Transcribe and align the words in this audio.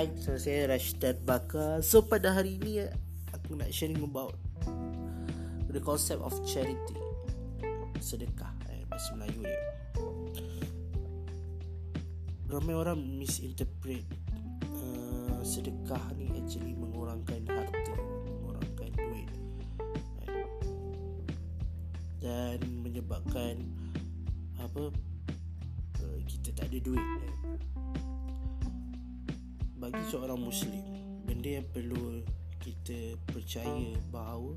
Hai, 0.00 0.08
so 0.16 0.32
saya 0.40 0.64
Rashid 0.64 0.96
Bakar. 1.28 1.84
So 1.84 2.00
pada 2.00 2.32
hari 2.32 2.56
ini 2.56 2.88
Aku 3.36 3.52
nak 3.52 3.68
sharing 3.68 4.00
about 4.00 4.32
The 5.68 5.76
concept 5.76 6.24
of 6.24 6.32
charity. 6.48 6.96
Sedekah 8.00 8.48
eh, 8.72 8.88
Bahasa 8.88 9.12
Melayu 9.12 9.44
dia. 9.44 9.60
Ramai 12.48 12.80
orang 12.80 12.96
misinterpret 13.20 14.08
uh, 14.72 15.44
Sedekah 15.44 16.16
ni 16.16 16.32
actually 16.32 16.72
mengurangkan 16.80 17.44
harta 17.44 17.92
Mengurangkan 18.24 18.88
duit 18.96 19.28
eh. 20.24 20.40
Dan 22.24 22.56
menyebabkan 22.80 23.68
Apa 24.64 24.96
uh, 26.00 26.18
Kita 26.24 26.56
tak 26.56 26.72
ada 26.72 26.78
duit 26.80 27.04
eh 27.20 27.79
bagi 29.80 30.04
seorang 30.12 30.36
muslim 30.36 30.84
benda 31.24 31.56
yang 31.56 31.64
perlu 31.72 32.20
kita 32.60 33.16
percaya 33.32 33.96
bahawa 34.12 34.52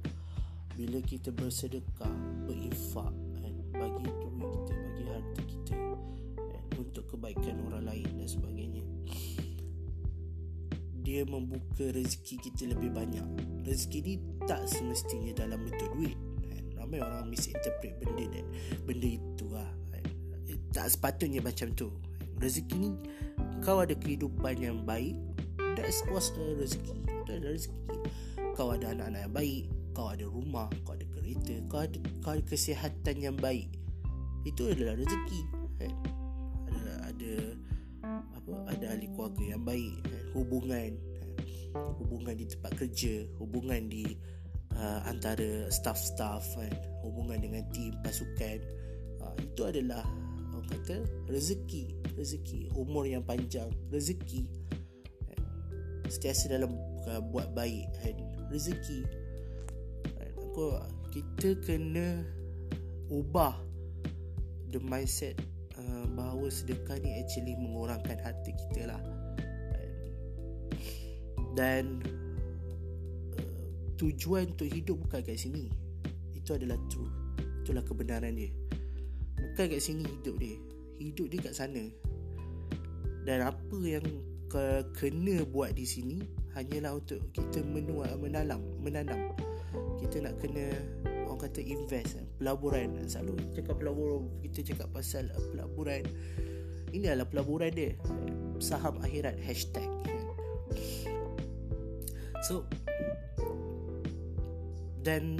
bila 0.75 0.99
kita 0.99 1.31
bersedekah 1.31 2.11
berinfak 2.43 3.07
kan, 3.39 3.53
bagi 3.71 4.03
duit 4.03 4.51
kita 4.67 4.73
bagi 4.75 5.03
harta 5.07 5.41
kita 5.47 5.75
kan, 6.35 6.63
untuk 6.75 7.03
kebaikan 7.07 7.55
orang 7.71 7.87
lain 7.87 8.09
dan 8.19 8.27
sebagainya 8.27 8.83
dia 11.07 11.23
membuka 11.23 11.87
rezeki 11.95 12.43
kita 12.43 12.75
lebih 12.75 12.91
banyak 12.91 13.23
rezeki 13.63 13.99
ni 14.03 14.13
tak 14.43 14.67
semestinya 14.67 15.31
dalam 15.39 15.63
bentuk 15.63 15.87
duit 15.95 16.19
kan. 16.51 16.83
ramai 16.83 16.99
orang 16.99 17.31
misinterpret 17.31 17.95
benda 17.95 18.27
dan 18.27 18.45
benda 18.83 19.07
itu 19.07 19.45
lah 19.47 19.71
kan. 19.87 20.03
tak 20.75 20.91
sepatutnya 20.91 21.39
macam 21.39 21.71
tu 21.71 21.95
rezeki 22.43 22.75
ni 22.75 22.91
kau 23.63 23.79
ada 23.79 23.95
kehidupan 23.95 24.59
yang 24.59 24.83
baik 24.83 25.15
that's 25.79 26.03
was 26.11 26.35
a 26.35 26.43
rezeki 26.59 26.99
itu 27.07 27.31
adalah 27.31 27.55
rezeki 27.55 27.79
kau 28.53 28.69
ada 28.75 28.91
anak-anak 28.91 29.21
yang 29.23 29.33
baik 29.33 29.63
kau 29.95 30.07
ada 30.11 30.25
rumah 30.27 30.67
kau 30.83 30.93
ada 30.93 31.07
kereta 31.07 31.55
kau 31.71 31.79
ada, 31.87 31.97
kau 32.19 32.31
ada 32.35 32.43
kesihatan 32.43 33.15
yang 33.23 33.37
baik 33.39 33.71
itu 34.43 34.67
adalah 34.67 34.99
rezeki 34.99 35.41
kan? 35.79 35.91
ada 36.67 36.93
ada 37.07 37.33
apa 38.35 38.53
ada 38.75 38.85
ahli 38.91 39.07
keluarga 39.15 39.43
yang 39.47 39.63
baik 39.63 39.95
kan? 40.03 40.23
hubungan 40.35 40.91
kan? 40.99 41.33
hubungan 42.03 42.35
di 42.35 42.45
tempat 42.51 42.71
kerja 42.75 43.15
hubungan 43.39 43.87
di 43.87 44.03
uh, 44.75 45.07
antara 45.07 45.71
staff-staff 45.71 46.43
kan? 46.59 46.73
hubungan 46.99 47.39
dengan 47.39 47.63
tim 47.71 47.95
pasukan 48.03 48.59
uh, 49.23 49.35
itu 49.39 49.61
adalah 49.63 50.03
kata 50.69 51.03
rezeki 51.27 52.03
rezeki 52.13 52.69
umur 52.77 53.09
yang 53.09 53.25
panjang 53.25 53.69
rezeki. 53.89 54.45
Setiasa 56.07 56.53
dalam 56.53 56.77
buat 57.33 57.57
baik 57.57 57.89
kan? 57.97 58.15
Rezeki. 58.53 59.01
Kan? 60.13 60.29
aku 60.53 60.77
kita 61.09 61.57
kena 61.65 62.21
ubah 63.09 63.57
the 64.69 64.77
mindset 64.77 65.41
uh, 65.73 66.05
bahawa 66.13 66.45
sedekah 66.53 67.01
ni 67.01 67.17
actually 67.17 67.57
mengurangkan 67.57 68.21
harta 68.21 68.51
kita 68.53 68.93
lah. 68.93 69.01
Dan 71.57 72.01
uh, 73.33 73.89
tujuan 73.97 74.53
untuk 74.53 74.69
hidup 74.69 75.01
bukan 75.01 75.25
kat 75.25 75.41
sini. 75.41 75.73
Itu 76.37 76.53
adalah 76.53 76.77
truth. 76.93 77.13
Itulah 77.65 77.81
kebenaran 77.81 78.37
dia 78.37 78.53
bukan 79.53 79.69
kat 79.69 79.81
sini 79.81 80.01
hidup 80.01 80.35
dia. 80.41 80.57
Hidup 80.97 81.27
dia 81.29 81.39
kat 81.45 81.53
sana. 81.53 81.85
Dan 83.23 83.45
apa 83.45 83.77
yang 83.85 84.05
kena 84.97 85.45
buat 85.45 85.77
di 85.77 85.85
sini 85.85 86.25
hanyalah 86.57 86.97
untuk 86.97 87.21
kita 87.37 87.61
menuai 87.61 88.17
menanam 88.17 88.61
menanam. 88.81 89.31
Kita 90.01 90.25
nak 90.25 90.41
kena 90.41 90.73
orang 91.29 91.39
kata 91.45 91.61
invest 91.61 92.17
pelaburan 92.41 92.97
selalu. 93.05 93.37
Cakap 93.53 93.77
pelaburan 93.77 94.27
kita 94.41 94.73
cakap 94.73 94.89
pasal 94.91 95.29
pelaburan. 95.53 96.01
Ini 96.89 97.13
adalah 97.13 97.29
pelaburan 97.29 97.71
dia. 97.73 97.93
Saham 98.57 99.01
akhirat 99.01 99.37
hashtag 99.41 99.85
so 102.43 102.67
dan 104.99 105.39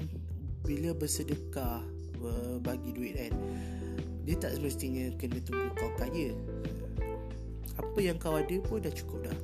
bila 0.64 0.96
bersedekah 0.96 1.84
bagi 2.64 2.96
duit 2.96 3.20
kan 3.20 3.34
dia 4.24 4.36
tak 4.40 4.56
semestinya 4.56 5.12
kena 5.20 5.40
tunggu 5.44 5.68
kau 5.76 5.92
kaya 6.00 6.32
apa 7.76 8.00
yang 8.00 8.16
kau 8.16 8.40
ada 8.40 8.56
pun 8.64 8.80
dah 8.80 8.94
cukup 8.94 9.28
dah. 9.28 9.40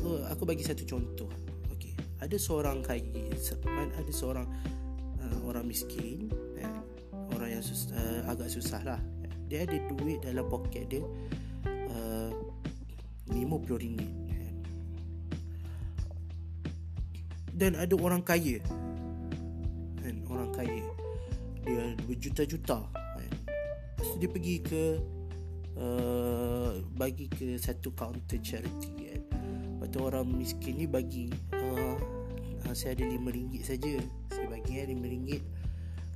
Aku 0.00 0.24
aku 0.26 0.42
bagi 0.48 0.64
satu 0.66 0.82
contoh. 0.82 1.30
Okey 1.70 1.94
ada 2.18 2.36
seorang 2.36 2.82
kaya 2.82 3.30
ada 3.94 4.12
seorang 4.12 4.46
uh, 5.22 5.38
orang 5.46 5.64
miskin 5.68 6.28
eh, 6.58 6.66
orang 7.36 7.58
yang 7.58 7.62
sus, 7.62 7.94
uh, 7.94 8.26
agak 8.26 8.50
susah 8.50 8.82
lah. 8.82 9.00
Dia 9.46 9.66
ada 9.66 9.78
duit 9.94 10.22
dalam 10.22 10.46
poket 10.46 10.86
dia 10.90 11.02
uh, 11.90 12.30
RM50 13.30 13.70
eh. 13.98 14.52
dan 17.54 17.78
ada 17.78 17.94
orang 17.98 18.22
kaya 18.22 18.58
dia 21.64 21.94
berjuta-juta 22.08 22.88
kan 22.90 23.30
dia 24.20 24.28
pergi 24.28 24.56
ke 24.60 24.84
uh, 25.80 26.76
bagi 26.96 27.26
ke 27.32 27.56
satu 27.56 27.96
counter 27.96 28.36
charity 28.44 28.92
kan. 28.92 29.22
Lepas 29.80 29.88
tu 29.88 29.98
orang 30.04 30.28
miskin 30.28 30.76
ni 30.76 30.84
bagi 30.84 31.32
uh, 31.56 31.96
uh, 32.68 32.74
saya 32.76 33.00
ada 33.00 33.08
RM5 33.08 33.64
saja. 33.64 33.96
Saya 34.28 34.46
bagi 34.52 34.76
kan 34.76 34.92
RM5. 34.92 35.30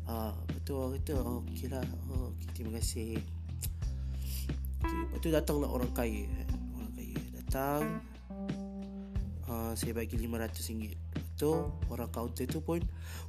Ah, 0.05 0.13
uh, 0.13 0.33
lepas 0.37 0.61
tu 0.69 0.73
orang 0.77 0.93
kata 1.01 1.13
oh, 1.17 1.41
okey 1.49 1.67
lah. 1.73 1.87
Oh, 2.13 2.37
okay, 2.37 2.49
terima 2.53 2.77
kasih. 2.77 3.17
Okay, 4.85 4.99
lepas 5.09 5.19
tu 5.25 5.29
datanglah 5.33 5.73
orang 5.73 5.93
kaya 5.97 6.29
kan. 6.29 6.49
Orang 6.77 6.93
kaya 6.93 7.21
datang 7.41 7.83
uh, 9.49 9.73
saya 9.73 9.97
bagi 9.97 10.21
RM500 10.21 11.04
tu 11.35 11.51
orang 11.91 12.11
kaunter 12.15 12.47
tu 12.47 12.63
pun 12.63 12.79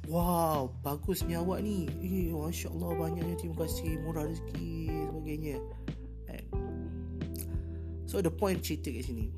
wow 0.06 0.70
bagusnya 0.80 1.42
awak 1.42 1.62
ni. 1.62 1.90
Eh 2.02 2.30
masya-Allah 2.30 2.94
banyaknya 2.94 3.34
terima 3.38 3.66
kasih. 3.66 3.98
Murah 4.02 4.26
rezeki 4.26 4.90
sebagainya. 5.10 5.58
So 8.06 8.22
the 8.22 8.30
point 8.30 8.62
cerita 8.62 8.88
kat 8.94 9.02
sini. 9.12 9.28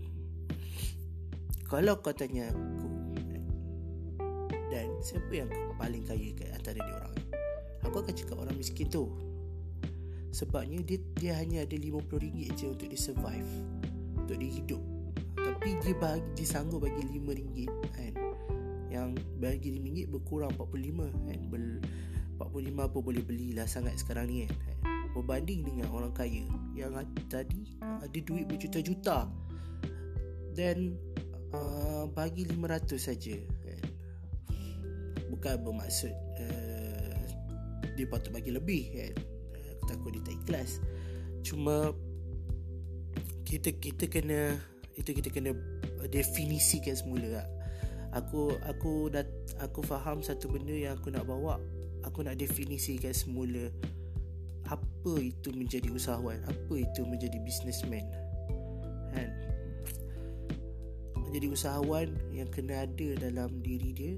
Kalau 1.69 2.01
kau 2.01 2.13
tanya 2.13 2.53
aku 2.53 2.89
Dan 4.69 4.89
siapa 5.05 5.33
yang 5.33 5.51
paling 5.77 6.05
kaya 6.05 6.33
kat 6.37 6.49
antara 6.53 6.81
dia 6.81 6.95
orang 6.97 7.17
Aku 7.85 8.05
akan 8.05 8.13
cakap 8.13 8.37
orang 8.41 8.57
miskin 8.57 8.89
tu. 8.89 9.09
Sebabnya 10.33 10.85
dia 10.85 11.01
dia 11.17 11.33
hanya 11.41 11.65
ada 11.65 11.77
RM50 11.77 12.55
je 12.55 12.67
untuk 12.69 12.89
dia 12.93 13.01
survive 13.01 13.51
Untuk 14.15 14.37
dia 14.37 14.51
hidup. 14.53 14.83
Tapi 15.35 15.69
dia 15.81 15.97
bagi 15.97 16.25
dia 16.37 16.47
sanggup 16.47 16.85
bagi 16.85 17.01
RM5 17.03 17.33
kan 17.97 18.08
Yang 18.08 18.08
bagi 19.39 19.79
RM5 19.79 20.11
berkurang 20.11 20.53
45 20.55 21.09
kan? 21.27 21.39
45 22.39 22.93
pun 22.95 23.01
boleh 23.03 23.23
belilah 23.23 23.67
sangat 23.67 23.99
sekarang 23.99 24.31
ni 24.31 24.47
kan? 24.47 24.77
Berbanding 25.15 25.67
dengan 25.67 25.91
orang 25.91 26.15
kaya 26.15 26.47
yang 26.75 26.95
tadi 27.27 27.79
ada 27.81 28.19
duit 28.19 28.47
berjuta-juta. 28.47 29.27
Dan 30.55 30.99
uh, 31.55 32.11
bagi 32.11 32.47
500 32.47 32.99
saja 32.99 33.39
kan. 33.63 33.83
bukan 35.31 35.55
bermaksud 35.63 36.11
uh, 36.43 37.23
dia 37.95 38.07
patut 38.11 38.35
bagi 38.35 38.51
lebih 38.55 38.83
kan? 38.95 39.13
Aku 39.79 39.85
takut 39.87 40.11
dia 40.15 40.23
tak 40.27 40.35
ikhlas. 40.47 40.83
Cuma 41.47 41.95
kita 43.47 43.73
kita 43.79 44.11
kena 44.11 44.59
itu 44.99 45.15
kita 45.15 45.31
kena 45.31 45.55
definisikan 46.11 46.95
semula 46.95 47.43
lah. 47.43 47.47
Aku 48.19 48.59
aku 48.67 49.15
dah 49.15 49.23
aku 49.63 49.81
faham 49.87 50.19
satu 50.21 50.51
benda 50.51 50.75
yang 50.75 50.99
aku 50.99 51.15
nak 51.15 51.25
bawa. 51.25 51.63
Aku 52.07 52.23
nak 52.27 52.39
definisikan 52.39 53.15
semula 53.15 53.71
apa 54.69 55.13
itu 55.19 55.49
menjadi 55.55 55.89
usahawan 55.89 56.39
apa 56.45 56.75
itu 56.77 57.01
menjadi 57.07 57.39
businessman 57.41 58.05
kan? 59.15 59.31
Menjadi 61.29 61.47
usahawan 61.49 62.13
yang 62.35 62.49
kena 62.53 62.85
ada 62.85 63.09
dalam 63.17 63.65
diri 63.65 63.91
dia 63.97 64.15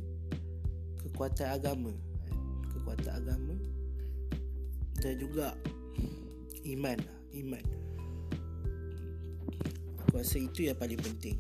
kekuatan 1.07 1.49
agama 1.55 1.93
kan? 2.27 2.37
kekuatan 2.75 3.13
agama 3.15 3.55
dan 5.01 5.15
juga 5.17 5.57
iman 6.67 6.99
iman. 7.35 7.65
Aku 10.07 10.19
rasa 10.19 10.39
itu 10.43 10.67
yang 10.67 10.79
paling 10.79 10.99
penting. 10.99 11.39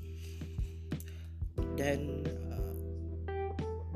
Dan 1.74 2.24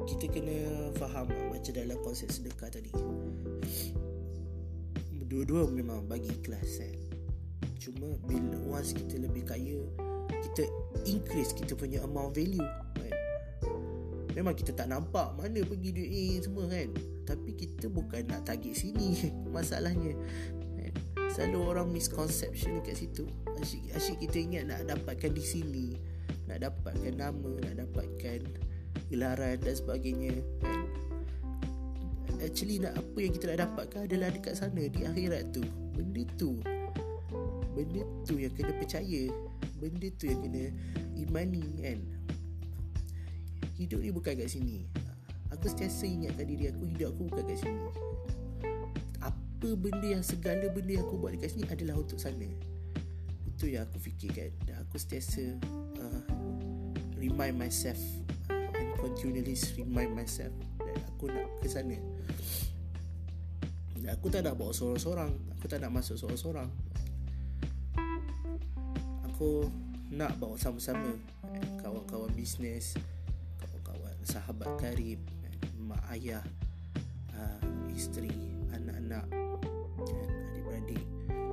kita 0.05 0.29
kena 0.29 0.91
faham 1.01 1.27
macam 1.51 1.73
dalam 1.73 1.99
konsep 2.05 2.29
sedekah 2.29 2.69
tadi. 2.69 2.93
Dua-dua 5.25 5.67
memang 5.67 6.07
bagi 6.07 6.31
ikhlas 6.31 6.79
kan 6.79 6.95
Cuma 7.81 8.15
bila 8.25 8.57
once 8.71 8.95
kita 8.95 9.19
lebih 9.21 9.45
kaya 9.45 9.81
kita 10.31 10.65
increase 11.05 11.53
kita 11.53 11.77
punya 11.77 12.01
amount 12.05 12.33
value 12.33 12.65
kan. 12.97 13.15
Memang 14.33 14.57
kita 14.57 14.73
tak 14.73 14.89
nampak 14.89 15.37
mana 15.37 15.61
pergi 15.65 15.91
duit 15.93 16.11
ni 16.11 16.25
semua 16.41 16.65
kan. 16.69 16.89
Tapi 17.25 17.51
kita 17.57 17.93
bukan 17.93 18.25
nak 18.29 18.49
target 18.49 18.77
sini 18.77 19.33
masalahnya 19.57 20.17
kan? 20.81 20.93
selalu 21.35 21.59
orang 21.67 21.89
misconception 21.91 22.79
dekat 22.79 23.05
situ. 23.05 23.27
Asyik, 23.59 23.91
asyik 23.97 24.17
kita 24.29 24.37
ingat 24.39 24.65
nak 24.71 24.81
dapatkan 24.87 25.33
di 25.35 25.45
sini 25.45 25.87
nak 26.45 26.61
dapatkan 26.61 27.15
nama 27.17 27.53
nak 27.69 27.75
dapatkan 27.85 28.41
gelaran 29.09 29.61
dan 29.61 29.75
sebagainya 29.75 30.41
kan? 30.63 30.83
Actually 32.45 32.83
nak 32.83 32.99
apa 32.99 33.19
yang 33.19 33.33
kita 33.33 33.45
nak 33.55 33.59
dapatkan 33.69 34.01
adalah 34.05 34.29
dekat 34.29 34.55
sana 34.59 34.85
di 34.85 35.01
akhirat 35.07 35.55
tu. 35.55 35.65
Benda 35.95 36.23
tu 36.37 36.61
benda 37.75 38.07
tu 38.23 38.39
yang 38.39 38.55
kena 38.55 38.73
percaya 38.79 39.27
benda 39.83 40.07
tu 40.17 40.31
yang 40.31 40.41
kena 40.47 40.71
imani 41.19 41.65
kan? 41.83 41.99
Hidup 43.75 44.01
ni 44.01 44.15
bukan 44.15 44.39
kat 44.39 44.49
sini. 44.49 44.87
Aku 45.51 45.67
sentiasa 45.67 46.07
ingatkan 46.07 46.47
diri 46.47 46.71
aku 46.71 46.87
hidup 46.87 47.15
aku 47.15 47.23
bukan 47.27 47.45
kat 47.51 47.59
sini. 47.59 47.83
Apa 49.19 49.69
benda 49.75 50.07
yang 50.07 50.25
segala 50.25 50.71
benda 50.71 50.95
yang 50.95 51.05
aku 51.05 51.19
buat 51.19 51.35
dekat 51.35 51.59
sini 51.59 51.67
adalah 51.67 51.99
untuk 51.99 52.23
sana. 52.23 52.47
Itu 53.51 53.67
yang 53.67 53.87
aku 53.91 53.99
fikirkan. 53.99 54.55
Dan 54.63 54.79
aku 54.87 54.95
sentiasa 54.95 55.59
uh, 55.99 56.23
remind 57.19 57.59
myself 57.59 57.99
and 57.99 58.24
continually 59.05 59.53
remind 59.77 60.17
myself 60.17 60.57
dan 60.81 60.97
aku 61.13 61.29
nak 61.29 61.45
ke 61.61 61.69
sana. 61.69 62.01
Dan 64.01 64.09
aku 64.17 64.33
tak 64.33 64.49
nak 64.49 64.57
bawa 64.57 64.73
seorang-seorang. 64.73 65.33
Aku 65.61 65.65
tak 65.69 65.85
nak 65.85 65.93
masuk 65.93 66.17
seorang-seorang. 66.17 66.73
Aku 69.29 69.69
nak 70.09 70.41
bawa 70.41 70.57
sama-sama 70.57 71.21
eh, 71.53 71.69
kawan-kawan 71.83 72.31
bisnes 72.39 72.95
kawan-kawan 73.59 74.15
sahabat 74.23 74.71
karib 74.79 75.19
eh, 75.43 75.57
mak 75.75 75.99
ayah 76.15 76.39
uh, 77.35 77.91
isteri 77.91 78.31
anak-anak 78.71 79.27
eh, 80.07 80.27
adik-beradik 80.55 81.05
uh, 81.35 81.53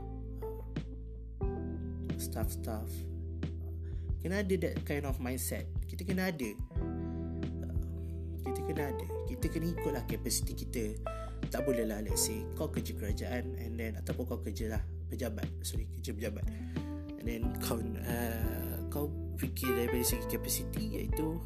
staff-staff. 2.22 2.86
Kena 4.22 4.46
ada 4.46 4.56
that 4.62 4.78
kind 4.86 5.10
of 5.10 5.18
mindset. 5.18 5.66
Kita 5.90 6.06
kena 6.06 6.30
ada 6.30 6.54
kita 8.62 8.78
kena 8.78 8.84
ada. 8.94 9.06
Kita 9.26 9.46
kena 9.50 9.66
ikutlah 9.74 10.04
capacity 10.06 10.54
kita. 10.54 10.84
Tak 11.50 11.66
boleh 11.66 11.84
lah 11.90 12.00
let's 12.06 12.30
say 12.30 12.46
kau 12.54 12.70
kerja 12.70 12.94
kerajaan 12.94 13.58
and 13.58 13.74
then 13.76 13.98
ataupun 13.98 14.30
kau 14.30 14.40
kerja 14.40 14.78
lah 14.78 14.82
pejabat. 15.10 15.50
Sorry 15.66 15.90
kerja 15.98 16.14
pejabat. 16.14 16.46
And 17.18 17.26
then 17.26 17.42
kau 17.58 17.82
uh, 17.82 18.78
kau 18.94 19.10
fikir 19.42 19.74
dari 19.74 20.06
segi 20.06 20.30
capacity 20.30 21.02
iaitu 21.02 21.42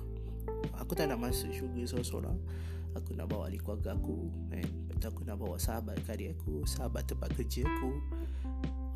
aku 0.76 0.92
tak 0.92 1.08
nak 1.08 1.24
masuk 1.24 1.56
syurga 1.56 1.88
seorang-seorang. 1.88 2.38
Aku 2.96 3.16
nak 3.16 3.32
bawa 3.32 3.48
ahli 3.48 3.60
keluarga 3.60 3.96
aku 3.96 4.32
kan 4.52 4.68
betul 4.88 5.08
aku 5.12 5.22
nak 5.28 5.36
bawa 5.40 5.56
sahabat 5.60 6.00
karib 6.08 6.32
aku 6.36 6.68
sahabat 6.68 7.08
tempat 7.08 7.32
kerja 7.40 7.64
aku. 7.64 7.92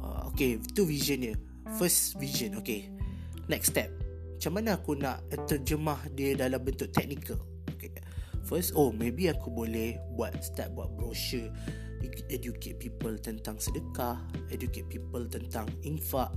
Uh, 0.04 0.22
okay 0.28 0.60
tu 0.76 0.84
vision 0.84 1.24
dia. 1.24 1.36
First 1.80 2.20
vision 2.20 2.60
okay. 2.60 2.92
Next 3.48 3.72
step. 3.72 3.90
Macam 4.40 4.52
mana 4.56 4.80
aku 4.80 4.96
nak 4.96 5.20
terjemah 5.52 6.00
dia 6.16 6.32
dalam 6.38 6.64
bentuk 6.64 6.92
okay. 6.96 7.40
First 8.50 8.74
oh 8.74 8.90
maybe 8.90 9.30
aku 9.30 9.54
boleh 9.54 10.02
buat 10.18 10.34
start 10.42 10.74
buat 10.74 10.90
brochure 10.98 11.54
educate 12.34 12.82
people 12.82 13.14
tentang 13.22 13.62
sedekah 13.62 14.18
educate 14.50 14.90
people 14.90 15.24
tentang 15.30 15.70
infak 15.86 16.34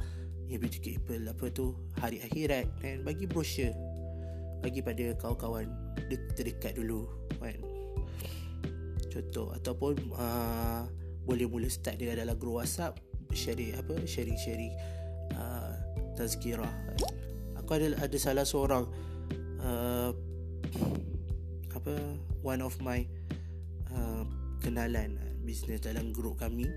educate 0.53 1.00
people 1.00 1.25
apa 1.25 1.49
tu 1.49 1.73
hari 1.97 2.20
akhirat 2.20 2.69
dan 2.85 3.00
bagi 3.00 3.25
brochure. 3.25 3.73
Bagi 4.62 4.79
pada 4.79 5.11
kawan-kawan 5.19 5.67
terdekat 6.38 6.79
dulu 6.79 7.09
kan? 7.43 7.59
Contoh 9.11 9.50
ataupun 9.58 9.99
uh, 10.15 10.87
boleh 11.26 11.50
mula 11.50 11.67
start 11.67 11.99
dengan 11.99 12.23
dalam 12.23 12.38
group 12.38 12.62
WhatsApp 12.62 12.94
sharing 13.32 13.75
apa 13.75 14.05
sharing 14.06 14.37
sharing 14.37 14.73
uh, 15.35 15.73
tazkirah 16.15 16.69
aku 17.56 17.81
ada 17.81 17.97
ada 17.97 18.17
salah 18.20 18.44
seorang 18.44 18.85
uh, 19.65 20.12
apa 21.82 21.99
one 22.46 22.62
of 22.62 22.79
my 22.79 23.02
uh, 23.90 24.23
kenalan 24.62 25.19
uh, 25.19 25.34
bisnes 25.43 25.82
dalam 25.82 26.14
grup 26.14 26.38
kami 26.38 26.70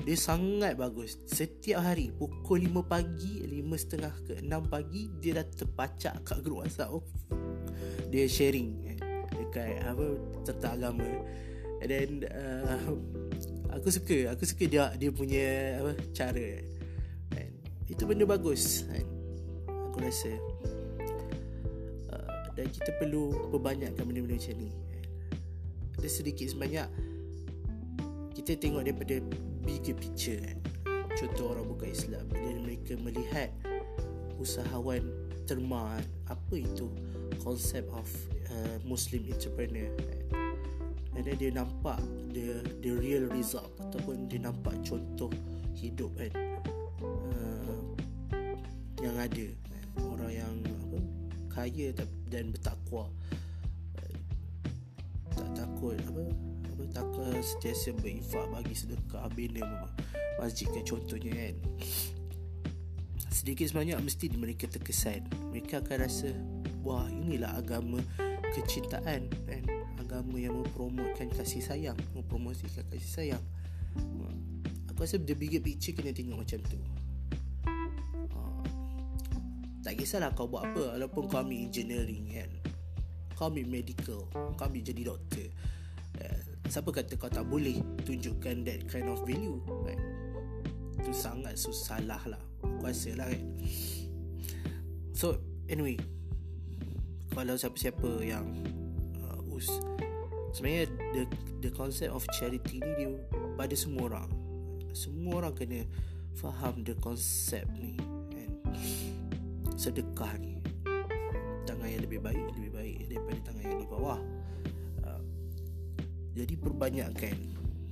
dia 0.00 0.16
sangat 0.16 0.80
bagus. 0.80 1.20
Setiap 1.28 1.84
hari 1.84 2.08
Pukul 2.14 2.64
5 2.64 2.88
pagi 2.88 3.44
5.30 3.44 4.24
ke 4.24 4.34
6 4.40 4.72
pagi 4.72 5.02
Dia 5.20 5.42
dah 5.42 5.46
terpacak 5.46 6.14
kat 6.24 6.38
grup 6.40 6.64
WhatsApp 6.64 6.94
oh. 6.94 7.04
Dia 8.08 8.24
sharing 8.24 8.68
eh, 8.88 8.98
Dekat 9.28 9.84
apa 9.84 10.06
Tentang 10.46 10.72
agama. 10.80 11.10
And 11.84 11.90
then 11.90 12.10
uh, 12.32 12.96
Aku 13.76 13.92
suka 13.92 14.32
Aku 14.32 14.48
suka 14.48 14.64
dia 14.64 14.88
Dia 14.96 15.10
punya 15.12 15.80
apa 15.84 15.92
Cara 16.16 16.48
And 17.36 17.52
Itu 17.84 18.08
benda 18.08 18.24
bagus 18.24 18.88
and 18.88 19.04
Aku 19.68 20.00
rasa 20.00 20.32
Dan 22.60 22.68
kita 22.68 22.92
perlu 23.00 23.32
Perbanyakkan 23.48 24.04
benda-benda 24.04 24.36
macam 24.36 24.56
ni 24.60 24.68
Ada 25.96 26.08
sedikit 26.12 26.44
sebanyak 26.52 26.88
Kita 28.36 28.52
tengok 28.60 28.84
daripada 28.84 29.16
bigger 29.64 29.96
picture 29.96 30.44
kan. 30.44 30.60
Contoh 31.16 31.56
orang 31.56 31.72
bukan 31.72 31.88
Islam 31.88 32.28
Bila 32.28 32.60
mereka 32.60 33.00
melihat 33.00 33.48
Usahawan 34.36 35.08
terma 35.48 35.96
Apa 36.28 36.60
itu 36.60 36.92
Konsep 37.40 37.88
of 37.96 38.04
uh, 38.52 38.76
Muslim 38.84 39.24
entrepreneur 39.32 39.88
kan. 39.96 40.20
Then 41.16 41.36
dia 41.40 41.52
nampak 41.56 42.00
The, 42.36 42.60
the 42.84 42.92
real 42.92 43.24
result 43.32 43.72
Ataupun 43.80 44.28
dia 44.28 44.44
nampak 44.44 44.76
contoh 44.84 45.32
Hidup 45.72 46.12
kan 46.12 46.32
uh, 47.00 47.80
Yang 49.00 49.16
ada 49.16 49.46
kan. 49.64 49.84
Orang 50.04 50.32
yang 50.32 50.54
apa, 50.60 50.98
Kaya 51.48 51.92
dan 52.30 52.54
bertakwa. 52.54 53.10
Tak 55.34 55.48
takut 55.58 55.98
apa 55.98 56.22
takkan 56.90 57.38
sentiasa 57.38 57.94
berinfak 57.98 58.46
bagi 58.50 58.74
sedekah 58.74 59.30
bina 59.34 59.62
masjid 60.38 60.66
kan 60.70 60.82
contohnya 60.86 61.30
kan. 61.34 61.54
Sedikit 63.30 63.70
sebanyak 63.70 63.98
mesti 64.00 64.26
mereka 64.34 64.66
terkesan. 64.66 65.26
Mereka 65.54 65.82
akan 65.86 65.96
rasa 66.02 66.30
wah 66.82 67.06
inilah 67.10 67.56
agama 67.58 68.02
kecintaan 68.54 69.30
kan. 69.46 69.62
Agama 70.02 70.36
yang 70.42 70.58
mempromotkan 70.58 71.30
kasih 71.30 71.62
sayang 71.62 71.98
mempromosikan 72.16 72.82
kasih 72.90 73.10
sayang. 73.10 73.44
Aku 74.90 75.06
rasa 75.06 75.22
the 75.22 75.32
bigger 75.32 75.62
picture 75.62 75.94
kena 75.94 76.10
tengok 76.10 76.42
macam 76.42 76.60
tu 76.66 76.78
kisahlah 80.00 80.32
kau 80.32 80.48
buat 80.48 80.72
apa 80.72 80.96
walaupun 80.96 81.28
kau 81.28 81.44
ambil 81.44 81.60
engineering 81.60 82.24
kan. 82.32 82.50
Kau 83.36 83.52
ambil 83.52 83.68
medical 83.68 84.24
kau 84.32 84.64
ambil 84.64 84.80
jadi 84.80 85.02
doktor. 85.04 85.48
Siapa 86.70 86.86
kata 86.94 87.18
kau 87.18 87.26
tak 87.26 87.50
boleh 87.50 87.82
tunjukkan 88.06 88.62
that 88.62 88.86
kind 88.86 89.10
of 89.10 89.18
value 89.26 89.58
kan? 89.82 89.98
Itu 91.02 91.10
sangat 91.10 91.58
susah 91.58 91.98
salah 91.98 92.22
lah. 92.30 92.42
Aku 92.62 92.86
rasa 92.86 93.10
lah 93.16 93.26
kan 93.26 93.42
So 95.16 95.40
anyway 95.66 95.96
Kalau 97.34 97.56
siapa-siapa 97.58 98.22
yang 98.22 98.46
uh, 99.18 99.56
us, 99.56 99.66
Sebenarnya 100.54 100.86
the, 101.14 101.22
the 101.66 101.70
concept 101.74 102.14
of 102.14 102.22
charity 102.38 102.78
ni 102.78 102.90
dia 102.98 103.10
pada 103.58 103.74
semua 103.74 104.10
orang. 104.10 104.30
Semua 104.94 105.42
orang 105.42 105.54
kena 105.54 105.86
faham 106.38 106.86
the 106.86 106.94
concept 107.02 107.70
ni 107.78 107.98
kan? 108.30 108.50
Sedekah 109.80 110.36
ni 110.36 110.60
Tangan 111.64 111.88
yang 111.88 112.04
lebih 112.04 112.20
baik 112.20 112.44
Lebih 112.52 112.72
baik 112.76 112.96
daripada 113.08 113.38
tangan 113.48 113.64
yang 113.64 113.80
di 113.80 113.88
bawah. 113.88 114.20
Jadi 116.34 116.54
perbanyakkan 116.56 117.36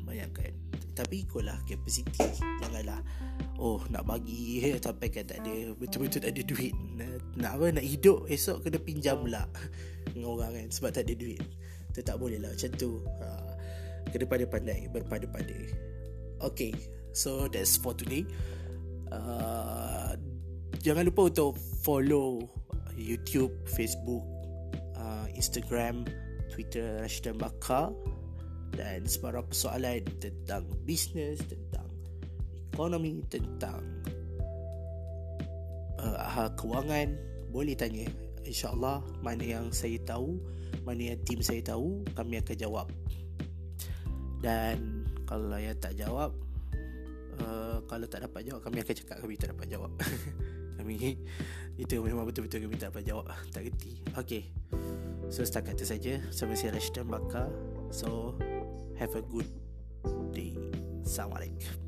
Banyakkan 0.06 0.52
Tapi 0.94 1.26
ikutlah 1.26 1.58
capacity 1.66 2.28
Janganlah 2.62 3.02
Oh 3.58 3.82
nak 3.90 4.06
bagi 4.06 4.62
Sampai 4.84 5.10
kan 5.10 5.26
tak 5.26 5.42
ada 5.42 5.74
Betul-betul 5.74 6.22
tak 6.22 6.32
ada 6.32 6.42
duit. 6.46 6.74
Nak 7.36 7.52
apa 7.58 7.66
Nak 7.74 7.86
hidup 7.86 8.30
Esok 8.30 8.64
kena 8.64 8.78
pinjam 8.78 9.26
pula 9.26 9.44
Dengan 10.14 10.28
orang 10.32 10.50
kan 10.54 10.66
Sebab 10.70 10.90
tak 10.94 11.04
ada 11.10 11.14
duit. 11.18 11.42
Itu 11.90 12.00
tak 12.00 12.16
boleh 12.16 12.38
lah 12.38 12.54
Macam 12.54 12.70
tu. 12.78 13.02
Ha. 13.20 13.26
Kena 14.14 14.24
pandai-pandai 14.24 14.80
Berpada-pada. 14.92 15.58
Okay 16.52 16.72
So 17.10 17.50
that's 17.50 17.74
for 17.74 17.98
today. 17.98 18.22
Uh, 19.10 20.14
Jangan 20.78 21.10
lupa 21.10 21.26
untuk 21.26 21.58
follow 21.82 22.46
YouTube, 22.94 23.50
Facebook, 23.66 24.22
uh, 24.94 25.26
Instagram, 25.34 26.06
Twitter 26.54 27.02
Rashidan 27.02 27.34
Bakar. 27.38 27.90
Dan 28.68 29.08
sebarang 29.10 29.50
persoalan 29.50 30.06
tentang 30.22 30.62
bisnes, 30.86 31.42
tentang 31.50 31.88
ekonomi, 32.70 33.26
tentang 33.26 33.82
uh, 35.98 36.50
kewangan 36.54 37.16
boleh 37.50 37.74
tanya. 37.74 38.06
Insyaallah 38.46 39.02
mana 39.18 39.42
yang 39.42 39.74
saya 39.74 39.98
tahu 40.06 40.38
mana 40.86 41.12
yang 41.12 41.20
tim 41.26 41.42
saya 41.42 41.58
tahu 41.64 42.06
kami 42.14 42.38
akan 42.38 42.56
jawab. 42.56 42.86
Dan 44.38 45.02
kalau 45.26 45.58
yang 45.58 45.74
tak 45.82 45.98
jawab 45.98 46.30
uh, 47.42 47.82
kalau 47.90 48.06
tak 48.06 48.24
dapat 48.24 48.46
jawab 48.46 48.60
kami 48.62 48.80
akan 48.80 48.94
cakap 48.94 49.16
kami 49.20 49.34
tak 49.34 49.50
dapat 49.52 49.66
jawab 49.68 49.92
kami 50.78 51.18
itu 51.82 51.94
memang 51.98 52.24
betul-betul 52.24 52.64
kami 52.64 52.78
tak 52.78 52.94
dapat 52.94 53.02
jawab 53.02 53.26
tak 53.50 53.66
reti. 53.66 53.98
Okey 54.14 54.42
so 55.28 55.44
setakat 55.44 55.76
itu 55.76 55.86
saja. 55.86 56.14
Sama 56.32 56.56
saya 56.56 56.74
Rashid 56.76 57.04
Bakar. 57.04 57.52
So 57.92 58.36
have 58.96 59.12
a 59.16 59.22
good 59.22 59.48
day. 60.32 60.56
Assalamualaikum 61.04 61.87